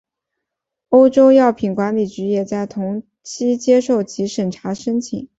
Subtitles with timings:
[0.89, 5.29] 欧洲药品管理局也在同期接受其审查申请。